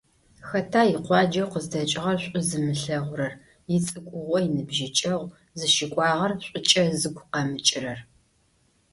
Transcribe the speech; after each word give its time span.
Хэта 0.49 0.81
икъуаджэу 0.95 1.51
къыздэкӏыгъэр 1.53 2.17
шӏу 2.23 2.45
зымылъэгъурэр, 2.47 3.33
ицӏыкӏугъо- 3.75 4.37
иныбжьыкӏэгъу 4.47 5.31
зыщыкӏуагъэр 5.59 6.31
шӏукӏэ 6.45 6.83
зыгу 6.99 7.25
къэмыкӏырэр? 7.31 7.99